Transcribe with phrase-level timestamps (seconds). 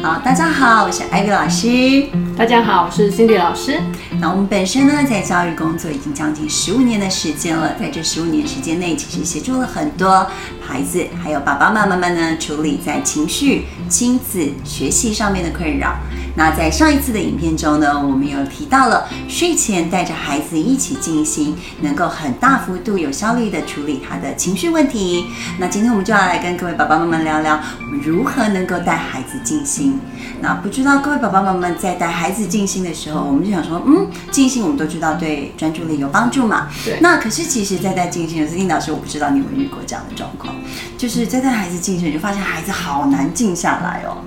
[0.00, 2.06] 好，大家好，我是艾薇老师。
[2.36, 3.80] 大家好，我是 Cindy 老师。
[4.20, 10.24] 那我们本身呢，在教育工作已经将近十五年的时间了，在这十五年时间内，其实协助了很多
[10.60, 15.96] 孩子，还有爸爸妈妈们呢，处理在情绪、亲子、学习上面的困扰。
[16.38, 25.26] 那在上一次的影片中呢，我们有提到了睡前带着孩子一起静心，能够很大幅度、有效率的处理他的情绪问题。
[25.58, 29.98] 那今天我们就要来跟各位爸爸妈妈聊聊，我们如何能够带孩子静心。
[30.40, 36.68] 那不知道各位爸爸妈妈在带孩子静心的时候，我们就想说，嗯，静心我们都知道对专注力有帮助嘛。
[36.84, 37.00] 对。
[37.00, 40.54] 那可是其实，在带静心的时候，老师，我不知道你有没有遇过这样的状况，
[40.96, 44.18] 就是在带孩子静心，你就发现孩子好难静下来哦。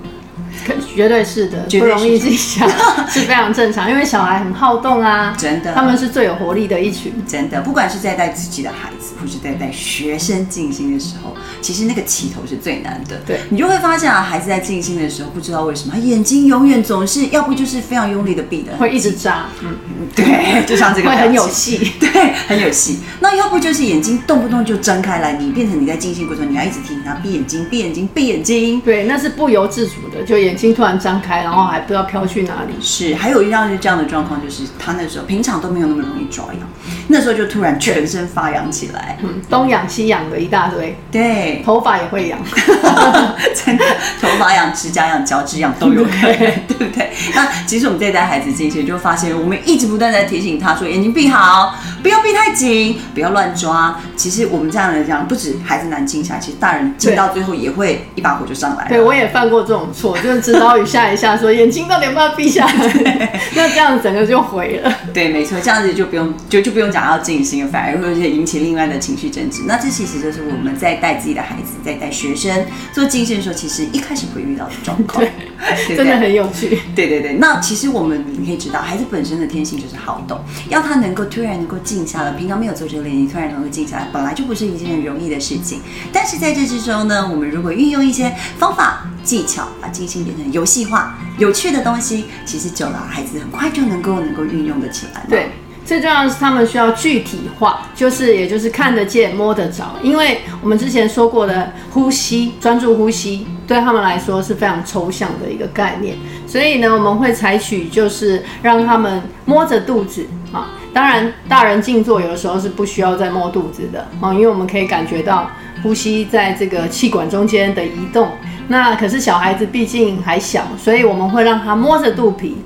[0.94, 2.66] 绝对是的，不容易静下，
[3.08, 13.20] 是非常正常，因为小孩很好动啊，真的，他们是最有活力的一群，真的，不管是在带自己的孩子，或是在带学生静心的时候，其实那个起头是最难的。
[13.26, 19.76] 对，你就会发现啊，孩子在静心的时候，不知道为什么，他眼睛永远总是要不就是非常用力的闭的，会一直眨， 嗯，
[20.14, 22.08] 对，就像这个， 会很有戏，对，
[22.46, 22.98] 很有戏。
[23.20, 32.74] 那要不就是眼睛动不动就睁开来，你变成你在静心过程，你要一直提醒他闭眼睛，闭眼睛，闭眼睛，对，那是不由自主的，就眼睛突然张开，然后还不知道飘去哪里。
[32.78, 36.68] 是，还有一样是这样的状况，就是他那时候平常都没有那么容易抓痒，
[37.08, 42.38] 那时候就突然全身发痒起来，嗯，东痒西痒的一大堆，对，头发也会痒，
[43.54, 43.84] 真的，
[44.20, 46.04] 头发痒、指甲痒、脚趾痒都有。
[46.04, 46.36] 可能，
[46.68, 47.10] 对不对？
[47.34, 53.98] 那其实我们在带孩子进去，就发现我们一直不断在提醒他说，眼睛闭好，不要闭太紧，不要乱抓。
[54.16, 58.88] 其实我们这样来讲，不止孩子难静下，其实大人静到最后也会一把火就上来了。
[58.88, 64.92] 对，我也犯过这种错，就是指导语下一下说眼睛到底要不要闭下来， 那这样整个就毁了。
[65.12, 69.62] 对，没错，这样子就不用就就不用讲要静心，反而会引起另外的情绪争执。
[69.66, 75.24] 那这其实就是我们在带自己的孩子，在带学生做静心的时候，其实一开始会遇到的状况。
[75.24, 76.78] 对，真的很有趣。
[76.94, 85.80] 对对对，那其实我们你可以知道，孩子本身的天性就是好动，要他能够突然能够静下来，平常没有做这个练习，突然能够静下来，本来就不是一件很容易的事情。
[86.12, 95.24] 但是在这之中呢，我们如果运用一些方法技巧，把静心变成游戏化、有趣的东西，其实久了，孩子很快就能够能够运用得起来。
[95.28, 95.50] 对。
[95.84, 99.94] 最重要的是，他们需要具体化，就是也就是看得见、摸得着。
[100.02, 106.16] 因为我们之前说过的呼吸、专注呼吸，对他们来说是非常抽象的一个概念。
[106.46, 110.70] 所以呢，我们会采取就是让他们摸着肚子啊。
[110.94, 115.50] 当然，大人静坐有的时候是不需要再摸肚子的啊，因为我们可以感觉到
[115.82, 118.28] 呼吸在这个气管中间的移动。
[118.68, 122.58] 那可是小孩子毕竟还小，所以我们会让他摸着肚皮，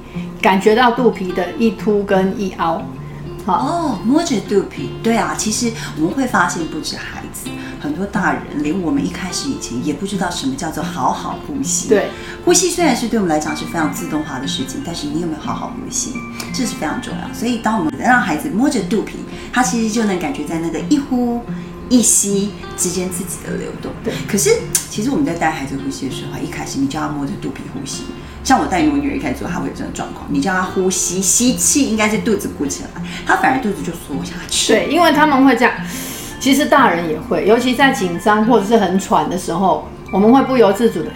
[0.42, 2.82] 感觉到肚皮的一凸跟一凹。
[3.54, 7.48] 哦，摸着肚皮，对啊，其实我们会发现，不止孩子，
[7.80, 11.88] 很多大人，连我们一开始以前也不知道什么叫做好好呼吸。
[11.88, 12.10] 对，
[12.44, 16.12] 呼吸虽然是对我们来讲是非常自动化的事情，但是你有没有好好呼吸，
[16.52, 17.32] 这是非常重要。
[17.32, 19.18] 所以，当我们让孩子摸着肚皮，
[19.52, 21.40] 他其实就能感觉在那个一呼
[21.88, 23.92] 一吸之间自己的流动。
[24.02, 24.50] 对，可是
[24.90, 28.02] 其实我们在带孩子呼吸的时候，一开始你就要摸着肚皮呼吸。
[28.46, 30.24] 像我带我女儿一开始做，她会有这种状况。
[30.30, 34.72] 你叫她呼吸，吸气应该是肚子鼓起来，她反而肚子就缩下去。
[34.72, 35.74] 对，因为他们会这样。
[36.38, 41.10] 其实大人也会，尤其在紧张或者是很喘的时候，我们会不由自主的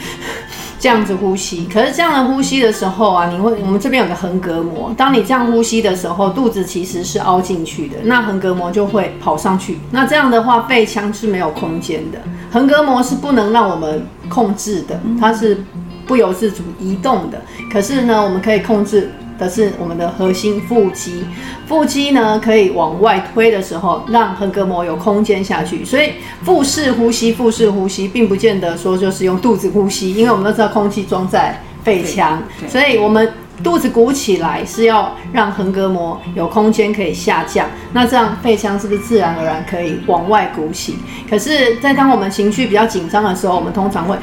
[0.80, 1.69] 这样子呼吸。
[1.72, 9.78] 可是这样的呼吸的时候啊，你会，我们这边有个横膈膜，当你这样呼吸的时候，肚子其实是凹进去的，那横膈膜就会跑上去。
[9.92, 12.19] 那这样的话，肺腔是没有空间的，
[12.50, 15.62] 横膈膜是不能让我们控制的，它是。
[16.10, 17.41] 不由自主移动的，
[17.72, 21.25] 可是呢，我们可以控制的是我们的核心腹肌，
[21.69, 25.84] 腹肌呢可以往外推的时候，让横膈膜有空间下去。
[25.84, 33.32] 所以腹式呼吸，腹式呼吸并不见得说就是用肚子呼吸，因为我们都知道空气装在肺腔，所以我们。
[33.62, 40.98] 肚子鼓起来是要让横膈膜有空间可以下降，那这样肺腔是不是自然而然可以往外鼓起？
[41.28, 44.16] 可是，在当我们情绪比较紧张的时候，我们通常会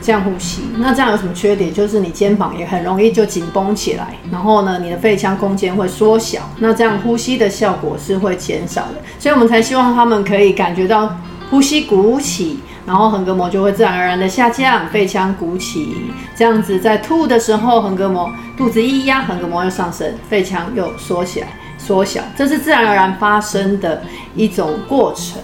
[0.00, 0.62] 这样呼吸。
[0.78, 1.72] 那这样有什么缺点？
[1.72, 8.94] 就是你肩膀也很容易就紧绷起来，然后呢，你的肺腔空间会缩小，那这样呼吸的效果是会减少的。
[9.18, 11.16] 所以我们才希望他们可以感觉到
[11.50, 12.60] 呼吸鼓起。
[12.86, 15.96] 然后横膈膜就会自然而然的下降，肺腔鼓起，
[16.36, 24.02] 这样子在吐的时候，横膈膜肚子一压，横膈膜又上升，肺腔又缩起来，缩小，这是自然而然发生的
[24.36, 25.42] 一种过程。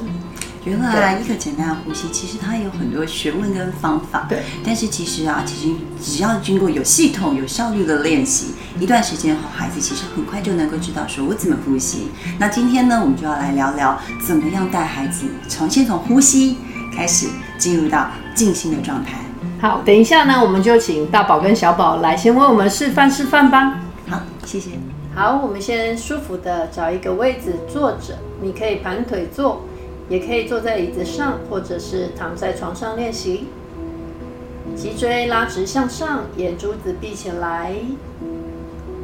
[0.64, 4.26] 原来一个简单的呼吸，其实它有很多学问跟方法。
[4.28, 12.08] 对，但是其实啊，其实只要经过有系统、有效率的练习，一段时间后，孩子其实很快就能够知道说我怎么呼吸。
[12.38, 16.56] 那今天呢，我们就要来聊聊怎么样带孩子从先从呼吸。
[16.92, 19.12] 开始进入到静心的状态，
[19.60, 23.78] 好，等一下呢，我们就请大宝跟小宝来先为我们示范示范吧。
[24.08, 24.70] 好，谢谢。
[25.14, 29.64] 好，我们先舒服的找一个位置坐着，你可以盘腿坐，
[30.08, 33.48] 也可以坐在椅子上，或者是躺在床上练习。
[34.74, 37.74] 脊椎拉直向上，眼珠子闭起来，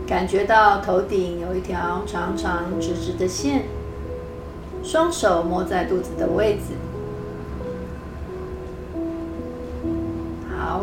[0.07, 3.65] 感觉到头顶有一条长长直直的线，
[4.83, 6.73] 双手摸在肚子的位置。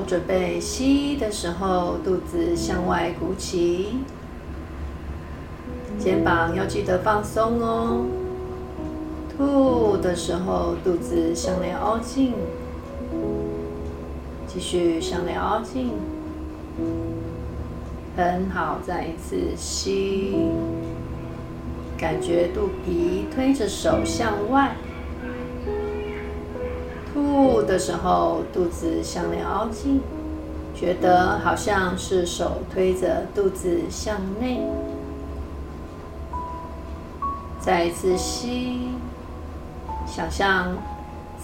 [0.06, 4.00] 准备吸的时候，肚子向外鼓起，
[5.98, 8.06] 肩膀要记得放松哦。
[9.36, 12.34] 吐的时候，肚子向内凹进。
[14.46, 15.90] 继续向内凹进，
[18.16, 18.78] 很好。
[18.86, 20.36] 再一次吸，
[21.98, 24.76] 感觉肚皮推着手向外。
[27.74, 30.00] 的时候，肚子向内凹进，
[30.76, 34.62] 觉得好像是手推着肚子向内。
[37.60, 38.90] 再一次吸，
[40.06, 40.78] 想象。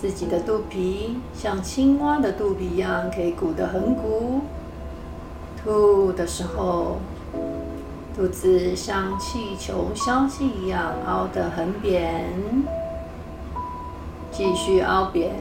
[0.01, 4.39] 自己的肚皮像青蛙的肚皮一样，可以鼓得很鼓。
[5.61, 6.99] 吐的时候，
[8.15, 12.23] 肚子像气球消气一样凹得很扁。
[14.31, 15.35] 继续凹扁。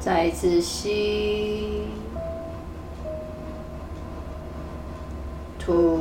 [0.00, 1.82] 再一次吸，
[5.58, 5.98] 吐，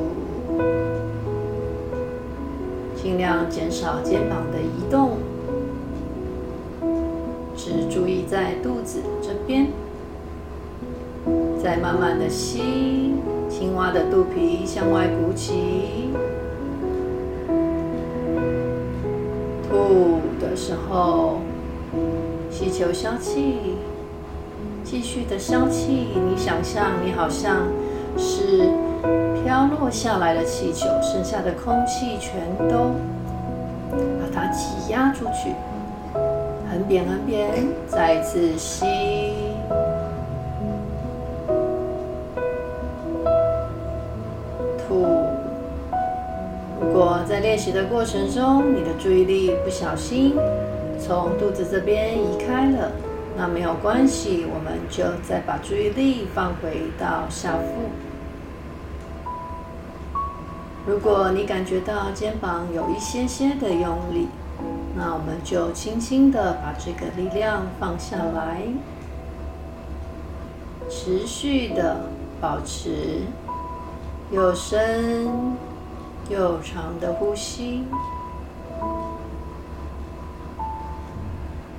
[2.95, 5.17] 尽量减少肩膀的移动。
[7.55, 9.67] 只注意在肚子这边，
[11.61, 13.15] 再慢慢的吸，
[13.49, 16.11] 青蛙的肚皮向外鼓起。
[19.67, 21.39] 吐的时候，
[22.51, 23.55] 气球消气，
[24.83, 26.07] 继续的消气。
[26.13, 27.67] 你想象你好像
[28.17, 28.69] 是
[29.43, 32.95] 飘落下来的气球，剩下的空气全都
[34.19, 35.53] 把它挤压出去。
[36.69, 38.85] 很扁很扁，再一次吸，
[44.87, 45.07] 吐。
[46.79, 50.35] 如果在练习的过程中，你的注意力不小心
[51.07, 52.91] 从肚子这边移开了，
[53.37, 57.63] 那没有关系，我们就再把注意力放回到下腹。
[60.85, 64.27] 如果你感觉到肩膀有一些些的用力，
[64.97, 68.63] 那我们就轻轻的把这个力量放下来，
[70.89, 72.01] 持续的
[72.41, 73.21] 保持
[74.29, 75.55] 又深
[76.29, 77.85] 又长的呼吸。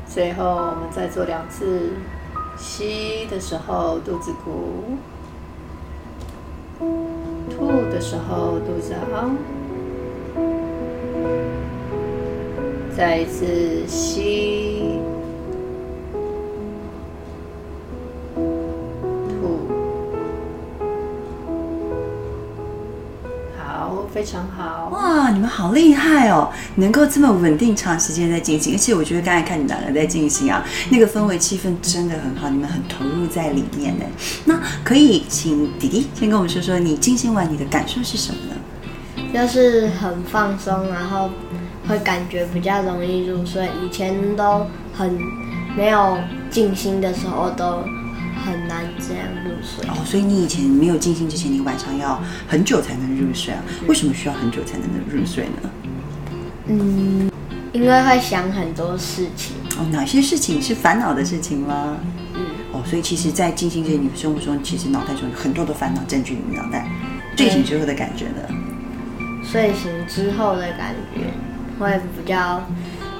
[0.09, 1.93] 最后，我们再做两次，
[2.57, 4.97] 吸的时候肚子鼓，
[7.51, 9.31] 吐的时候肚子凹。
[12.97, 14.99] 再一次吸，
[24.19, 24.89] 非常好。
[24.89, 34.05] 哇，你们好厉害哦，能够这么稳定长时间在进行，而且我觉得刚才看你们两个在进行啊，那个氛围气氛真的很好，你们很投入在里面呢。
[34.45, 39.33] 那可以请弟弟先跟我们说说，你进行完你的感受是什么呢？
[39.33, 41.31] 就是很放松，然后。
[41.89, 45.19] 会感觉比较容易入睡，以前都很
[45.75, 46.19] 没有
[46.51, 47.83] 静心的时候都
[48.49, 49.89] 很难这样入睡。
[49.89, 53.63] 哦，所以你以前没有静心之前，你晚上要很久才能入睡啊？
[53.87, 55.71] 为什么需要很久才能入睡呢？
[56.67, 57.31] 嗯，
[57.73, 59.57] 因为会想很多事情。
[59.79, 61.99] 哦，哪些事情是烦恼的事情吗？
[62.35, 62.41] 嗯。
[62.73, 66.89] 哦，所以其实，在静心之前，你生活中其实脑袋中有很多的烦恼占据你脑袋。
[67.37, 68.43] 睡醒之后的感觉呢？
[69.43, 71.23] 睡醒之后的感觉。
[71.79, 72.61] 会比较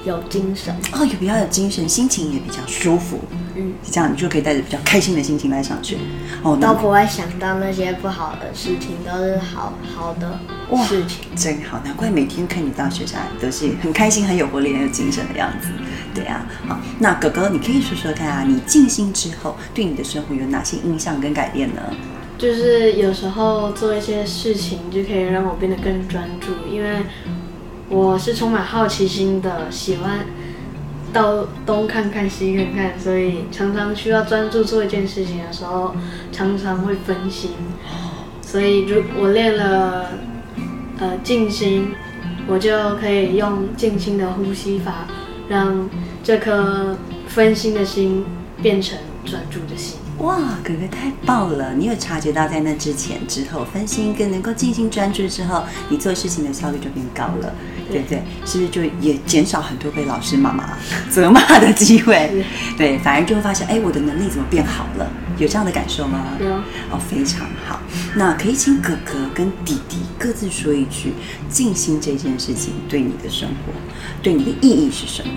[0.03, 3.17] 有精神哦，也比较有精神，心情也比较舒服。
[3.55, 5.97] 嗯，这样你就可以带着比较开心的心情来上学。
[6.43, 10.39] 哦，都不会想到那些不好的事情，都是好好的
[10.87, 11.25] 事情。
[11.35, 15.69] 真好，难怪每天看你到学校都是很开心、很有活力、很有精神的样子。
[16.13, 21.81] 对啊，好，那哥哥，你可以说说看啊，你静心之后对你的生活有哪些印象跟改变呢？
[22.37, 27.03] 就是有时候做一些事情就可以让我变得更专注，因为。
[27.91, 30.19] 我是充满好奇心的，喜欢
[31.11, 35.95] 到东看看西看看，所以常常需要专注做一件事情的时候，
[36.31, 37.51] 常常会分心。
[38.41, 40.09] 所以如我练了
[40.99, 41.93] 呃静心，
[42.47, 45.05] 我就可以用静心的呼吸法，
[45.47, 45.89] 让
[46.23, 46.97] 这颗
[47.27, 48.25] 分心的心
[48.61, 49.97] 变成专注的心。
[50.19, 51.73] 哇，哥哥太棒了！
[51.73, 57.53] 你有察觉到在那之前、之后分心跟能够静心专注之后，你做事情的效率就变高了，
[57.89, 58.21] 对不对？
[58.45, 60.77] 是不是就也减少很多被老师、妈妈
[61.09, 62.45] 责骂的机会？
[62.77, 65.09] 对，反而就会发现，哎，我的能力怎么变好了？
[65.37, 66.25] 有这样的感受吗？
[66.37, 66.47] 有
[66.91, 67.79] 哦，非常好。
[68.15, 71.13] 那可以请哥哥跟弟弟各自说一句，
[71.49, 73.71] 静心这件事情对你的生活、
[74.21, 75.31] 对你的意义是什么？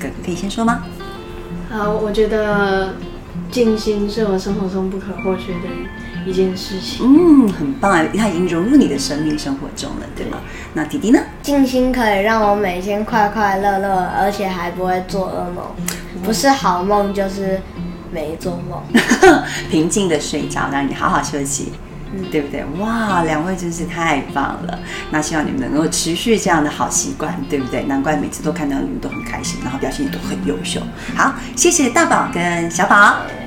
[0.00, 0.82] 哥哥可以先说吗？
[1.70, 2.96] 好，我觉得
[3.50, 5.68] 静心是我生活中不可或缺的
[6.26, 7.04] 一件事情。
[7.04, 8.04] 嗯，很棒啊！
[8.16, 10.38] 它已经融入你的生命生活中了，对吗？
[10.74, 11.18] 那弟弟呢？
[11.42, 15.64] 静心可以让我每天快快乐乐，而且还不会做噩梦，
[16.22, 17.60] 不是好梦就是
[18.12, 18.82] 没做梦。
[19.70, 21.72] 平静的睡着，让你好好休息，
[22.30, 22.64] 对不对？
[22.78, 24.78] 哇，两位真是太棒了！
[25.10, 27.84] 那希望你们能够持续这样的好习惯，对不对？
[27.84, 30.80] 难怪每次都看到你们都很开心，然后表现也都很优秀。
[31.16, 33.39] 好，谢谢大宝跟小宝。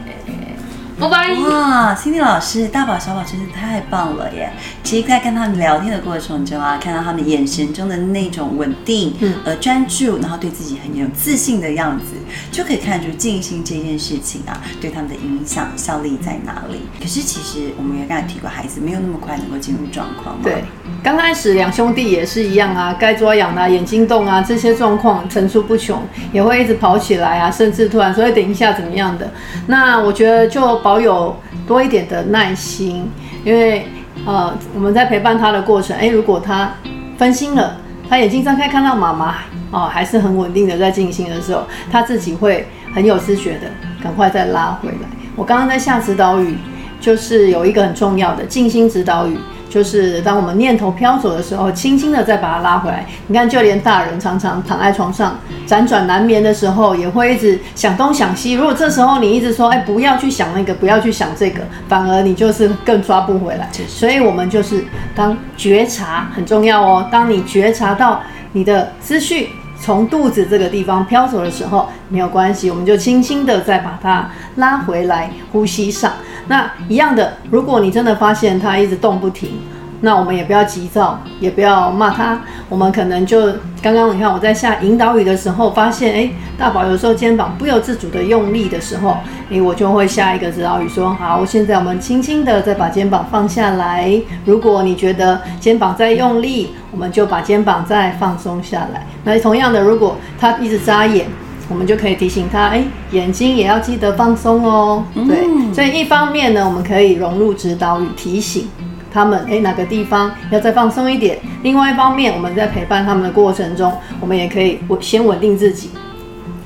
[0.99, 1.33] 拜拜。
[1.33, 4.51] 哇，Cindy 老师，大宝、小宝真是太棒了耶！
[4.83, 12.15] 其实，在跟他们聊天的过程中啊，看到他们眼神中的那种稳定、嗯呃专注，然后对自己很有自信的样子，
[12.51, 16.81] 就可以看出静心这件事情啊，对他们的影响效力在哪里。
[17.01, 20.41] 可是，其实我们也刚才提过，孩子没有那么快能够进入状况嘛。
[20.43, 20.63] 对，
[21.03, 29.31] 刚开始两兄弟也是一样啊，该抓痒啊、眼睛动啊这些状况层出不穷，也会一直跑起来啊，甚至突然说哎等一下怎么样的。
[29.67, 31.35] 那我觉得就保有
[31.65, 33.09] 多一点的耐心，
[33.43, 33.87] 因为
[34.25, 36.71] 呃我们在陪伴他的过程，诶如果他
[37.17, 37.77] 分心了，
[38.09, 39.37] 他眼睛张开看到妈妈
[39.71, 43.61] 哦还是很稳定的在静心的时候，他自己会很有知觉的
[44.03, 45.07] 赶快再拉回来。
[45.35, 46.57] 我刚刚在下指导语。
[47.03, 49.37] 就是有一个很重要的静心指导语，
[49.73, 53.03] 就是当我们念头飘走的时候，轻轻的再把它拉回来。
[53.25, 58.53] 你看，就连大人常常躺在床上辗转难眠的时候，也会一直想东想西。
[58.53, 63.67] 如果这时候你一直说，哎，不要去想那个，不要去想这个，反而你就是更抓不回来。
[63.87, 67.09] 所以，我们就是当觉察很重要哦。
[67.11, 69.49] 当你觉察到你的思绪
[69.83, 76.13] 从肚子这个地方飘走的时候，没有关系，我们就轻轻的再把它拉回来，呼吸上。
[76.47, 79.59] 那一样的，如果你真的发现它一直动不停，
[80.05, 89.15] 那我们也不要急躁，也不要骂他，我们可能就刚刚你看我在下引导语的时候，发现哎，大宝有时候肩膀不由自主的用力的时候，
[89.49, 94.21] 哎，我就会下一个指导语说，好，现在我们轻轻的再把肩膀放下来。
[94.43, 99.07] 如果你觉得肩膀在用力，我们就把肩膀再放松下来。
[99.23, 101.25] 那同样的，如果他一直眨眼。
[101.69, 105.01] 我们就可以提醒他，哎，眼睛也要记得放松哦。
[105.15, 108.67] 对，所以一方面呢，我们可以融入指导语，提醒
[109.13, 111.39] 他们，哎，哪个地方要再放松一点。
[111.61, 115.91] 另外一方面，我们在陪伴他们的过程中，我们也可以稳先稳定自己。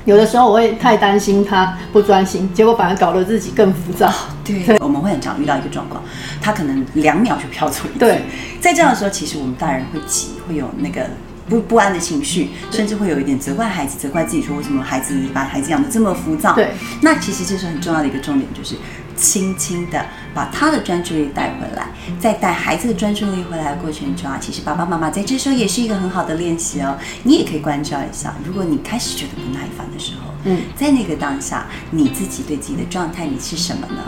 [0.05, 4.09] 有的时候我会太担心他不专心，结果反而搞得自己更浮躁。
[4.45, 6.01] 对，我们会很常遇到一个状况，
[6.41, 7.99] 他可能两秒就飘走一次。
[7.99, 8.21] 对，
[8.61, 11.01] 在这样的时候，其实我们大人会急，会有那个。
[11.49, 16.51] 不不安的情绪，甚至会有一点责怪孩子，责怪自己说为什么孩子把孩子养得这么浮躁。
[16.53, 18.75] 对，那其实这是很重要的一个重点，就是
[19.17, 21.87] 轻轻的把他的专注力带回来，
[22.19, 26.97] 在带孩子的专注力回来的过程中啊，其实爸爸妈妈在这时候也是一个很好的练习哦。
[27.23, 34.03] 你也可以关照一下，如果你开始觉得不耐烦的时候，嗯，在那个当下，你自己对自己的状态你是什么呢？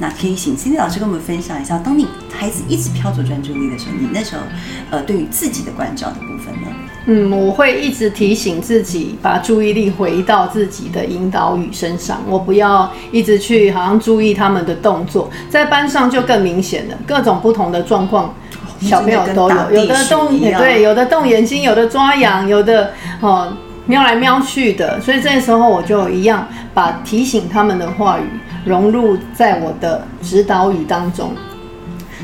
[0.00, 4.42] 那可以请 Cindy 老师跟我们分享一下，当你孩子一直飘走专注力的时候，你那时候
[4.90, 6.68] 呃对于自己的关照的部分呢？
[7.06, 12.22] 嗯，我会一直提醒自己，把注意力回到自己的引导语身上。
[12.26, 18.34] 我不要一直去好像注意他们的动作，在班上就更明显了，各种不同的状况，
[18.80, 24.98] 小朋友都有，有的动对，有的动眼睛，有的抓痒，有的哦瞄来瞄去的。
[24.98, 28.24] 所以这时候我就一样把提醒他们的话语
[28.64, 31.32] 融入在我的指导语当中。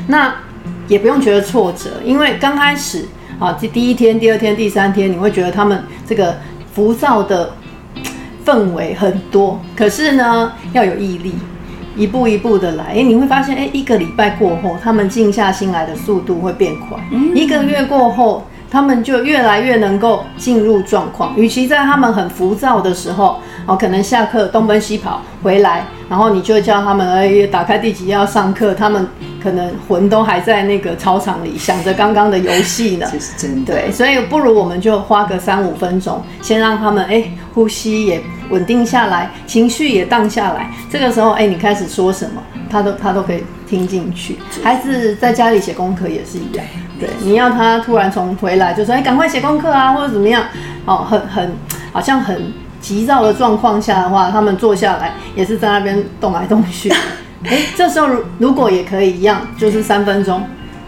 [0.07, 0.33] 那
[0.87, 3.05] 也不用觉得挫折，因为刚开始。
[3.41, 6.37] 啊，第第一天、第二天、第三天，你会觉得他们这个
[6.75, 7.51] 浮躁的
[8.45, 9.59] 氛围很多。
[9.75, 11.33] 可是呢，要有毅力，
[11.95, 12.93] 一步一步的来。
[12.93, 16.99] 哎，你会发现，哎，一个礼拜过后，他们静下心来的速度会变快。
[17.33, 21.35] 一个月过后，他们就越来越能够进入状况。
[21.35, 29.07] 与其在他们很浮躁的时候，哦，可能下课东奔西跑回来，然后你就叫他们，哎，打开第几页要上课，他们。
[29.41, 33.07] 可能魂都还在那个操场里，想着刚刚的游戏呢。
[33.11, 33.73] 这是真的。
[33.73, 40.69] 对，所以不如我们就花个三五分钟，先让他们哎呼吸也稳定下来，情绪也荡下来。
[40.89, 44.37] 这个时候哎，你开始说什么，他都他都可以听进去。
[44.63, 46.65] 孩子在家里写功课也是一样。
[46.99, 50.43] 对，你要他突然从回来就说哎赶快写功课啊，或者怎么样
[50.85, 51.51] 哦，很很
[51.91, 56.93] 好像很急躁的状况下的话，他们坐下来也是在那边动来动去。
[57.43, 60.41] 哎，这时候如如果也可以一样，就是三分钟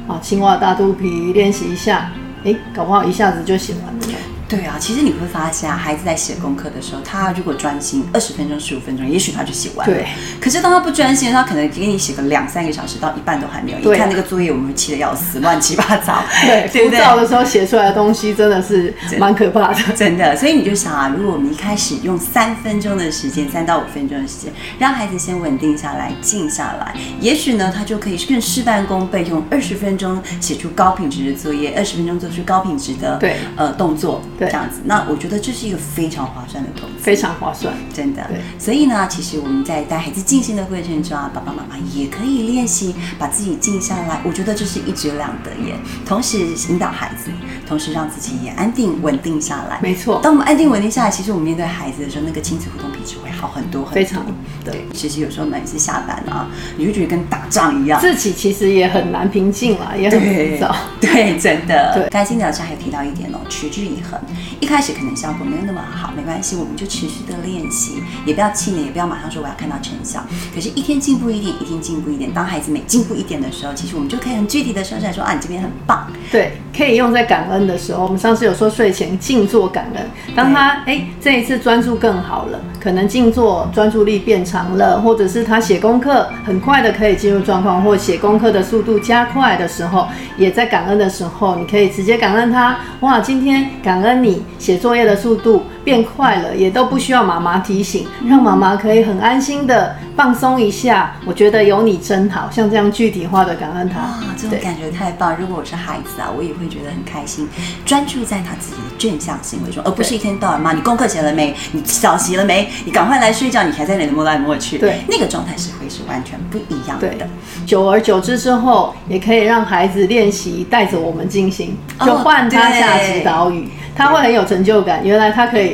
[0.07, 2.12] 啊，青蛙大肚皮练习一下，
[2.43, 4.12] 哎，搞不好一下子就写完了。
[4.55, 9.95] 对啊，其实你会发现啊，孩子在写功课的时候，他如果专心二十分钟、十五分钟，也许他就写完了。
[9.95, 10.05] 对。
[10.39, 13.79] 可是当他不专心，他可能给你写个两三个小时，到一半都还没有。
[13.79, 16.24] 对一看那个作业，我们会气得要死，乱七八糟。
[16.45, 17.00] 对，对不对？
[17.00, 19.81] 浮躁的时候写出来的东西真的是蛮可怕的。
[19.95, 34.81] 真的，所以你就想啊，如果我们一开始用三分钟的时间，三到五分钟的时间，让孩子先稳定下来、静下来，也许呢，他就可以更事半功倍，用二十分钟写出高品质的作业，二十分钟做出高品质的对呃动作，对这样子。
[34.85, 37.73] 那我觉得这是一个非常划算的投资，非常划算。
[37.93, 38.39] 真的对。
[38.59, 44.21] 所以呢，其实我们在带孩子静心的过程中啊，爸爸妈妈也可以练习把自己静下来。
[44.23, 47.31] 我觉得这是一举两得耶，同时引导孩子，
[47.67, 49.79] 同时让自己也安定稳定下来。
[49.81, 53.95] 没错当我们安定稳定下来，其实我们面对孩子的时候，那个亲子互动品质会好很多很多。
[53.95, 54.25] 非常
[54.63, 54.85] 对。
[54.93, 56.47] 其实有时候每次下班啊，
[56.77, 58.00] 你就觉得跟打仗一样。
[58.00, 60.75] 自己其实也很难平静了，也很浮躁。
[61.00, 61.93] 对，真的。
[61.95, 64.19] 对刚才金老师还有提到一点哦，持之以恒。
[64.59, 70.23] 一开始可能效果没有那么好，没关系，我们就持续的练习，也不要气馁，也不要马上说我要看到成效。
[70.53, 72.31] 可是，一天进步一点，一天进步一点。
[72.33, 76.07] 当孩子每进步一点的时候，其实我们就可以很具体的说出来说啊，你这边很棒。
[76.31, 78.03] 对，可以用在感恩的时候。
[78.03, 92.77] 我们上次有说睡前静坐感恩，当他哎这一次专注更好了，可能静坐专注力变长了，或者是他写功课很快的可以进入状况，或写功课的速度加快的时候，也在感恩的时候，你可以直接感恩他。
[92.99, 101.15] 哇，今天感恩你写作业的速度变快了，也都不需要妈妈提醒，让妈妈可以很安心的放松一下。
[101.25, 103.99] 我觉得有你真好，像这样具体化的感恩他。
[103.99, 105.35] 哇，这种感觉太棒！
[105.39, 107.47] 如果我是孩子啊，我也会觉得很开心，
[107.85, 114.77] 专注在他自己的正向行为中，而不是一天到晚骂你功课写了没，你早习了没，你赶快来睡觉，你还在那里摸来摸去。
[114.77, 117.27] 对那个状态是会是完全不一样的对。，
[117.65, 125.01] 久而久之之后，也可以让孩子练习带着我们进行，哦就换他下对指导语，他会很有成就感。
[125.03, 125.72] 原来他可以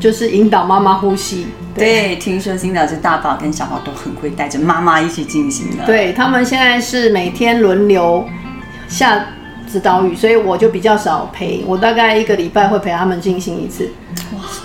[0.00, 8.24] 就是引导妈妈呼吸，对，听说新导师大宝跟小宝都很会带着妈妈一起进行的。，对他们现在是每天轮流
[8.88, 9.26] 下
[9.70, 13.88] 指导语，所以我就比较少陪，我大概一个礼拜会陪他们进行一次，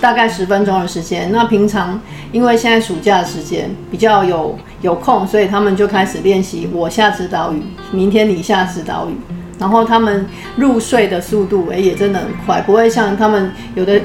[0.01, 1.31] 大概十分钟的时间。
[1.31, 1.99] 那平常
[2.31, 7.61] 因为现在暑假的时间比较有有空，所以他们就开始练习我下指导语，
[7.91, 9.13] 明天你下指导语。
[9.59, 13.99] 然后他们入睡的速度，哎、也真的很快，不会像他们有的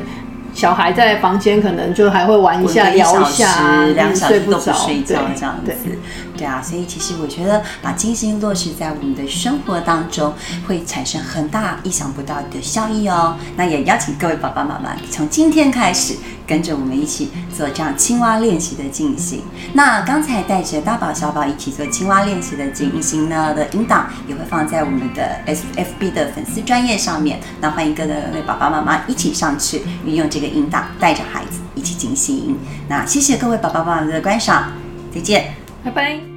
[0.55, 5.99] 小孩在房间可能就还会玩一下、滚个一下啊，两小时都不睡觉这样子对。
[6.37, 10.35] 对啊，所以其实我觉得把金星落实在我们的生活当中，
[10.67, 13.37] 会产生很大意想不到的效益哦。
[13.57, 19.43] 那也邀请各位爸爸妈妈从今天开始跟着我们一起做这样青蛙练习的进行。
[19.73, 27.41] 那刚才带着大宝、小宝一起做青蛙练习的进行呢的引导，也会放在我们的 S F B 的粉丝专业上面。
[27.61, 32.57] 那欢迎各位爸爸妈妈一起上去运用这个引导，带着孩子一起进行。
[32.89, 34.73] 那谢谢各位爸爸妈妈的观赏，
[35.15, 35.55] 再见。
[35.85, 36.34] 拜拜。